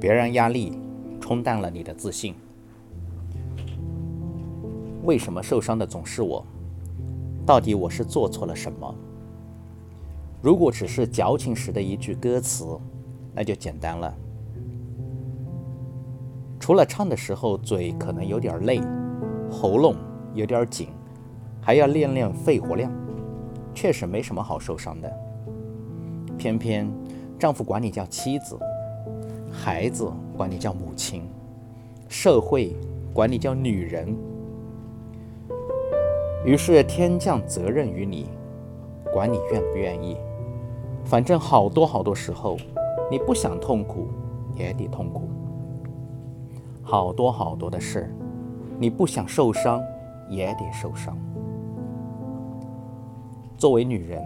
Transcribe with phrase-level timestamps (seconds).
[0.00, 0.80] 别让压力
[1.20, 2.34] 冲淡了你的自信。
[5.04, 6.44] 为什么受伤的总是我？
[7.46, 8.94] 到底我是做错了什么？
[10.42, 12.78] 如果只是矫情时的一句歌词，
[13.34, 14.14] 那就简单了。
[16.60, 18.80] 除了唱的时候嘴可能有点累，
[19.50, 19.96] 喉咙
[20.34, 20.88] 有点紧，
[21.60, 22.92] 还要练练肺活量，
[23.74, 25.10] 确实没什么好受伤的。
[26.36, 26.88] 偏偏
[27.38, 28.58] 丈夫管你叫妻子，
[29.58, 31.28] 孩子管你叫母亲，
[32.08, 32.76] 社会
[33.12, 34.16] 管你叫女人。
[36.44, 38.28] 于是天降责任于你，
[39.12, 40.16] 管你愿不愿意。
[41.04, 42.56] 反正好多好多时候，
[43.10, 44.06] 你不想痛苦
[44.54, 45.28] 也得痛苦。
[46.80, 48.14] 好多好多的事，
[48.78, 49.82] 你不想受伤
[50.30, 51.18] 也得受伤。
[53.56, 54.22] 作为女人，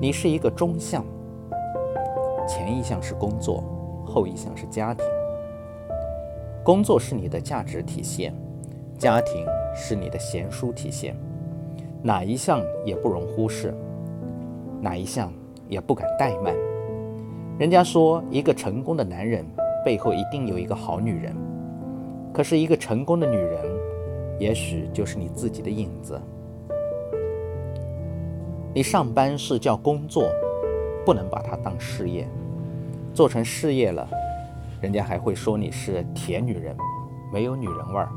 [0.00, 1.04] 你是一个中项，
[2.46, 3.64] 前一项是工作，
[4.08, 5.04] 后一项是家庭。
[6.64, 8.34] 工作是你的价值体现，
[8.98, 9.46] 家庭。
[9.80, 11.14] 是你的贤淑体现，
[12.02, 13.72] 哪一项也不容忽视，
[14.80, 15.32] 哪一项
[15.68, 16.52] 也不敢怠慢。
[17.60, 19.44] 人家说，一个成功的男人
[19.84, 21.32] 背后一定有一个好女人，
[22.32, 23.62] 可是，一个成功的女人，
[24.40, 26.20] 也许就是你自己的影子。
[28.74, 30.28] 你上班是叫工作，
[31.06, 32.26] 不能把它当事业，
[33.12, 34.06] 做成事业了，
[34.80, 36.76] 人家还会说你是铁女人，
[37.32, 38.08] 没有女人味儿。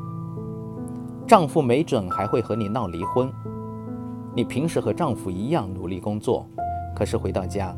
[1.28, 3.31] 丈夫没准还会和你闹离婚。
[4.36, 6.45] 你平时和丈夫一样努力工作，
[6.95, 7.75] 可是回到家，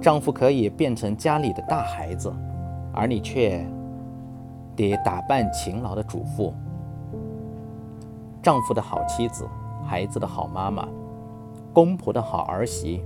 [0.00, 2.32] 丈夫可以变成家里的大孩子，
[2.92, 3.66] 而你却
[4.74, 6.52] 得打扮勤劳的主妇。
[8.42, 9.46] 丈夫的好妻子，
[9.84, 10.86] 孩子的好妈妈，
[11.72, 13.02] 公婆的好儿媳。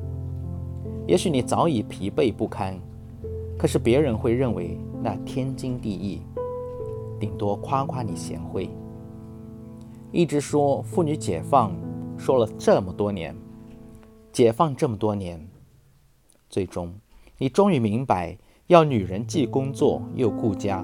[1.06, 2.76] 也许你早已疲惫不堪，
[3.60, 6.22] 可是别人会认为那天经地义，
[7.20, 8.70] 顶多夸夸你贤惠。
[10.10, 11.76] 一直说妇女解放，
[12.16, 13.36] 说了这么多年，
[14.32, 15.46] 解放这么多年，
[16.48, 16.90] 最终
[17.36, 18.34] 你终于明白，
[18.68, 20.82] 要女人既工作又顾家。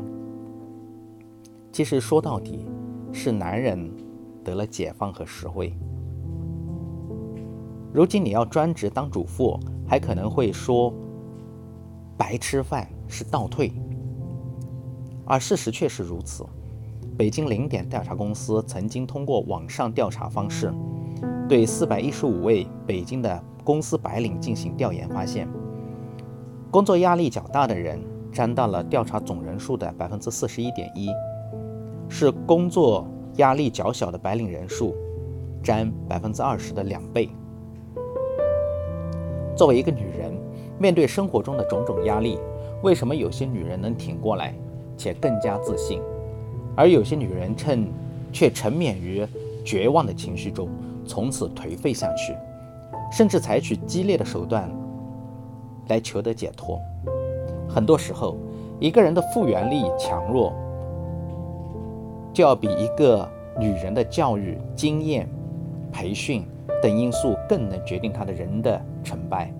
[1.72, 2.66] 其实说到底，
[3.10, 3.90] 是男人
[4.44, 5.72] 得了解放和实惠。
[7.90, 9.58] 如今你要专职当主妇，
[9.88, 10.92] 还可能会说
[12.16, 13.72] 白吃饭是倒退，
[15.24, 16.44] 而事实却是如此。
[17.16, 20.72] 北京零点调查公司曾经通过网上调查方式，
[21.48, 25.48] 对四百一十五位北京的公司白领进行调研，发现，
[26.70, 27.98] 工作压力较大的人
[28.32, 31.10] 占到了调查总人数的百分之四十一点一，
[32.08, 34.94] 是工作压力较小的白领人数
[35.62, 37.30] 占百分之二十的两倍。
[39.56, 40.05] 作为一个女，
[40.78, 42.38] 面对生活中的种种压力，
[42.82, 44.54] 为什么有些女人能挺过来，
[44.96, 46.00] 且更加自信？
[46.76, 47.86] 而有些女人趁
[48.32, 49.26] 却沉湎于
[49.64, 50.68] 绝望的情绪中，
[51.06, 52.34] 从此颓废下去，
[53.10, 54.70] 甚至采取激烈的手段
[55.88, 56.78] 来求得解脱。
[57.68, 58.36] 很多时候，
[58.78, 60.52] 一个人的复原力强弱，
[62.34, 63.26] 就要比一个
[63.58, 65.26] 女人的教育、经验、
[65.90, 66.46] 培训
[66.82, 69.50] 等因素更能决定她的人的成败。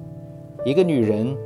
[0.66, 1.36] 一个女人，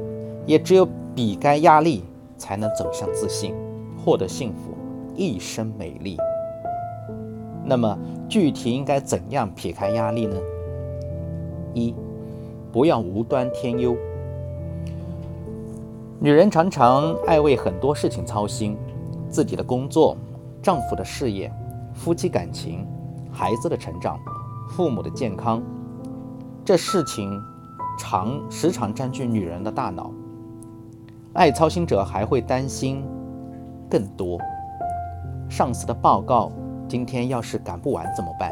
[0.47, 2.03] 也只有避开压力，
[2.39, 3.55] 才能走向自信，
[4.03, 4.75] 获得幸福。
[5.15, 6.17] 一生美丽。
[7.63, 7.99] 那么
[8.31, 10.37] 具体应该怎样撇开压力呢？
[11.75, 11.95] 一，
[12.73, 13.95] 不要无端添忧。
[16.19, 18.75] 女人常常爱为很多事情操心，
[19.29, 20.17] 自己的工作、
[20.63, 21.53] 丈夫的事业、
[21.93, 22.87] 夫妻感情、
[23.31, 24.19] 孩子的成长、
[24.71, 25.63] 父母的健康，
[26.65, 27.39] 这事情
[28.00, 30.11] 常时常占据女人的大脑。
[31.34, 33.05] 爱操心者还会担心
[33.91, 34.38] 更多。
[35.50, 36.50] 上司的报告
[36.89, 38.50] 今天要是赶不完怎么办？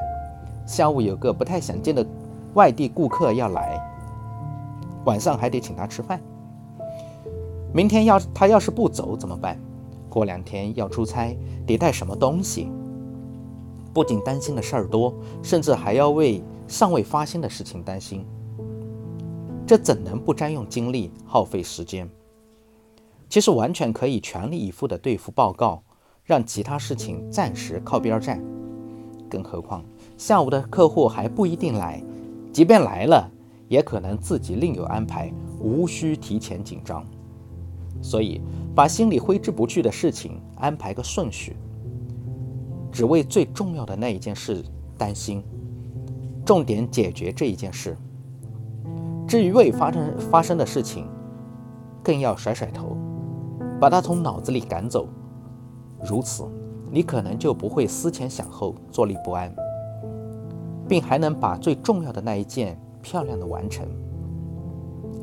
[0.66, 2.06] 下午有个不太想见的
[2.52, 3.80] 外地顾客要来，
[5.06, 6.20] 晚上还得请他吃饭。
[7.72, 9.58] 明天要他要是不走怎么办？
[10.10, 11.34] 过两天要出差，
[11.66, 12.70] 得带什么东西？
[13.94, 18.26] 不仅担心的事儿多，甚至还要为尚未发生的事情担心。
[19.68, 22.08] 这怎能不占用精力、耗费时间？
[23.28, 25.82] 其实完全可以全力以赴地对付报告。
[26.24, 28.42] 让其他事情暂时靠边站，
[29.30, 29.82] 更何况
[30.18, 32.02] 下午的客户还不一定来，
[32.52, 33.30] 即便来了，
[33.66, 37.02] 也可能自己另有安排，无需提前紧张。
[38.02, 38.42] 所以，
[38.74, 41.56] 把心里挥之不去的事情安排个顺序，
[42.92, 44.62] 只为最重要的那一件事
[44.98, 45.42] 担心，
[46.44, 47.96] 重点解决这一件事。
[49.28, 51.06] 至于未发生发生的事情，
[52.02, 52.96] 更要甩甩头，
[53.78, 55.06] 把它从脑子里赶走。
[56.02, 56.44] 如此，
[56.90, 59.54] 你可能就不会思前想后、坐立不安，
[60.88, 63.86] 并还能把最重要的那一件漂亮的完成。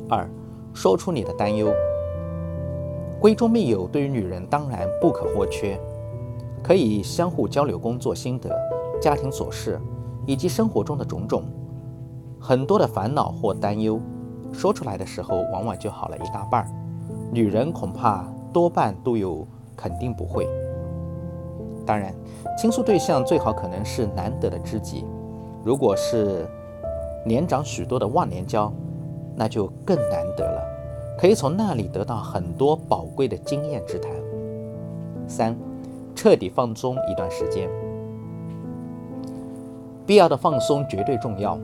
[0.07, 0.29] 二，
[0.71, 1.73] 说出你的担忧。
[3.19, 5.79] 闺中密友对于女人当然不可或缺，
[6.61, 8.55] 可以相互交流工作心得、
[9.01, 9.81] 家庭琐事
[10.27, 11.43] 以及生活中的种种。
[12.39, 13.99] 很多的烦恼或担忧，
[14.51, 16.67] 说出来的时候往往就好了一大半儿。
[17.31, 19.45] 女人恐怕多半都有
[19.75, 20.47] 肯定不会。
[21.85, 22.13] 当然，
[22.57, 25.05] 倾诉对象最好可能是难得的知己，
[25.63, 26.47] 如果是
[27.25, 28.71] 年长许多的忘年交，
[29.35, 30.61] 那就更难得了，
[31.17, 34.11] 可以从那里得到很多宝贵的经验之谈。
[35.27, 35.55] 三，
[36.15, 37.69] 彻底放松一段时间，
[40.05, 41.59] 必要的放松绝对重要。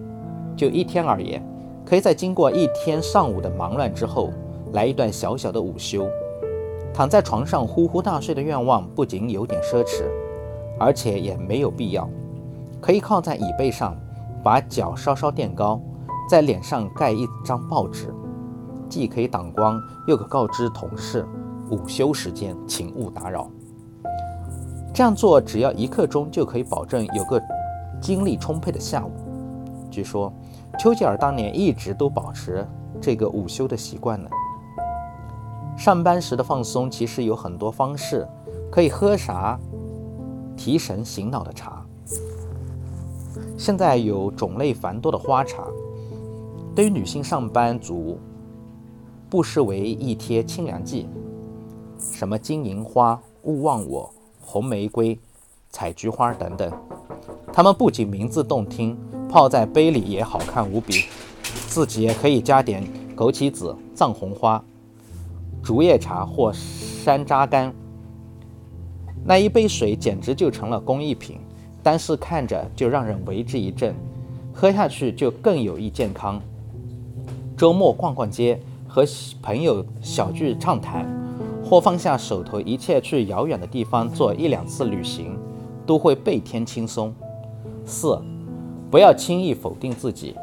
[0.56, 1.44] 就一天而言，
[1.86, 4.30] 可以在经过一天上午的忙乱之后，
[4.74, 6.08] 来一段小小的午休。
[6.94, 10.04] 躺在床上呼呼大睡的愿望不仅有点奢侈，
[10.78, 12.08] 而且也没有必要。
[12.82, 13.96] 可以靠在椅背上，
[14.44, 15.82] 把脚稍稍垫高，
[16.30, 18.14] 在脸上盖一张报纸，
[18.90, 21.26] 既可以挡光，又可告知同事
[21.70, 23.50] 午休时间，请勿打扰。
[24.94, 27.42] 这样做只要一刻钟就可以保证有个
[28.02, 29.12] 精力充沛的下午。
[29.90, 30.32] 据说。
[30.80, 32.68] 丘吉尔当年一直都保持
[33.00, 34.30] 这个午休的习惯呢。
[35.78, 38.28] 上班时的放松其实有很多方式，
[38.72, 39.60] 可以喝啥
[40.56, 41.86] 提神醒脑的茶。
[43.58, 45.64] 现在有种类繁多的花茶，
[46.76, 48.20] 对于女性上班族
[49.30, 51.08] 不失为一贴清凉剂。
[52.00, 55.20] 什么金银花、勿忘我、红玫瑰、
[55.72, 56.72] 采菊花等等，
[57.52, 58.98] 它们不仅名字动听。
[59.30, 61.06] 泡在杯里也好看无比，
[61.70, 62.84] 自己也可以加点
[63.16, 64.62] 枸杞子、藏红花、
[65.64, 67.74] 竹叶茶或山楂干。
[69.24, 71.40] 那一杯水简直就成了工艺品，
[71.82, 73.96] 单是看着就让人为之一振，
[74.54, 76.42] 喝下去就更有益健康。
[77.56, 79.06] 周末逛逛街，和
[79.42, 81.08] 朋友小聚畅谈，
[81.64, 85.40] 或放下手头一切去遥远的地方做一两次旅行，
[85.92, 87.14] 都会倍添轻松。
[87.86, 88.18] 四。
[88.90, 90.34] 不要轻易否定自己，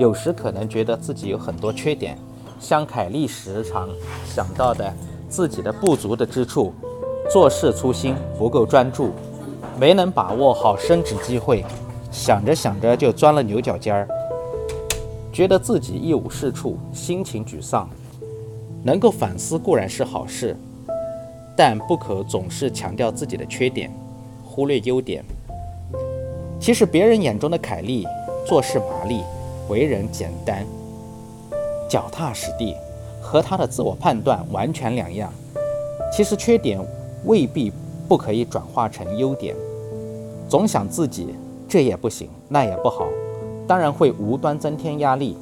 [0.00, 2.18] 有时可能觉得自己有很多缺点，
[2.58, 3.88] 像凯利时常
[4.24, 4.92] 想到的
[5.28, 6.72] 自己的不足的之处，
[7.30, 9.12] 做事粗心，不够专注，
[9.78, 11.64] 没能把握好升职机会，
[12.10, 14.08] 想着想着就钻了牛角尖儿，
[15.32, 17.88] 觉得自己一无是处，心情沮丧。
[18.82, 20.56] 能够反思固然是好事，
[21.56, 23.88] 但不可总是强调自己的缺点，
[24.56, 25.22] 忽略优点。
[26.58, 28.06] 其实别人眼中的凯莉
[28.46, 29.20] 做事麻利，
[29.68, 30.64] 为人简单、
[31.90, 32.74] 脚踏实地，
[33.20, 35.30] 和她的自我判断完全两样。
[36.10, 36.80] 其实缺点
[37.26, 37.70] 未必
[38.08, 39.54] 不可以转化成优点。
[40.48, 41.34] 总想自己
[41.68, 43.06] 这也不行，那也不好，
[43.66, 45.36] 当然会无端增添压力。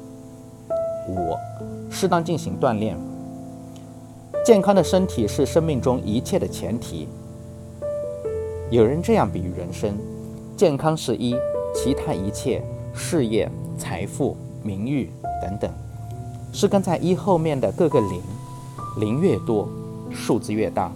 [1.07, 1.33] 五、
[1.89, 2.97] 适当进行锻炼。
[4.43, 7.07] 健康的身体是生命中一切的前提。
[8.75, 9.97] 有人这样比喻人生。
[10.57, 11.33] 健康是一，
[11.73, 12.61] 其他一切，
[12.93, 15.09] 事业、财富、名誉
[15.41, 15.71] 等等，
[16.51, 18.21] 是跟在一后面的各个零，
[18.97, 19.69] 零越多，
[20.11, 20.91] 数字越大，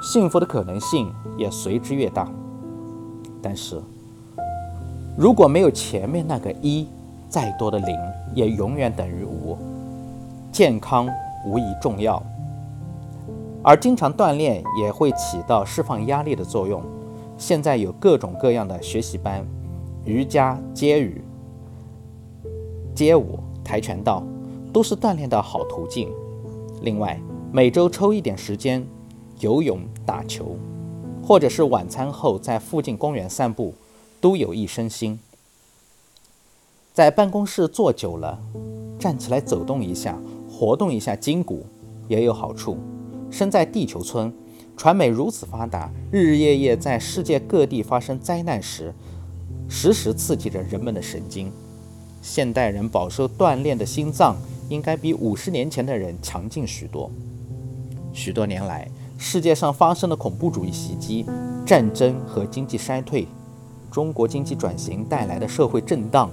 [0.00, 2.30] 幸福的可能性也随之越大。
[3.42, 3.82] 但是，
[5.18, 6.86] 如果没有前面那个一，
[7.28, 7.98] 再多的零
[8.36, 9.58] 也永远等于无。
[10.52, 11.08] 健康
[11.44, 12.22] 无疑重要，
[13.64, 16.80] 而经常锻炼也会起到释放压力的作用。
[17.38, 19.46] 现在有各种各样的学习班，
[20.04, 21.12] 瑜伽、街舞、
[22.94, 24.22] 街舞、跆拳道，
[24.72, 26.08] 都是锻炼的好途径。
[26.80, 27.20] 另外，
[27.52, 28.86] 每周抽一点时间
[29.40, 30.56] 游泳、打球，
[31.22, 33.74] 或者是晚餐后在附近公园散步，
[34.20, 35.18] 都有益身心。
[36.94, 38.38] 在办公室坐久了，
[38.98, 40.18] 站起来走动一下，
[40.50, 41.66] 活动一下筋骨，
[42.08, 42.78] 也有好处。
[43.30, 44.32] 身在地球村。
[44.76, 48.92] 传媒如此发达，日日夜夜在世界各地发生灾难时，
[49.68, 51.50] 时时刺激着人们的神经。
[52.20, 54.36] 现代人饱受锻炼的心脏，
[54.68, 57.10] 应该比五十年前的人强劲许多。
[58.12, 61.24] 许多年来，世界上发生的恐怖主义袭击、
[61.64, 63.26] 战争和经济衰退，
[63.90, 66.30] 中国经济转型带来的社会震荡，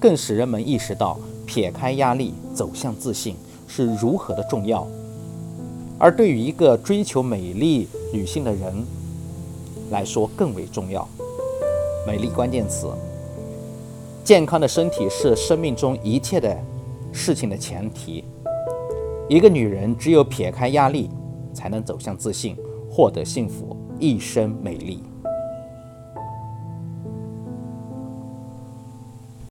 [0.00, 3.36] 更使人们意识到撇开压力走向自信
[3.68, 4.84] 是如何的重要。
[6.04, 8.74] 而对于一个追求美丽女性的人
[9.90, 11.08] 来说更为重要。
[12.06, 12.88] 美丽关键词：
[14.22, 16.54] 健康的身体是生命中一切的
[17.10, 18.22] 事情的前提。
[19.30, 21.08] 一个女人只有撇开压力，
[21.54, 22.54] 才能走向自信，
[22.90, 25.02] 获得幸福，一生美丽。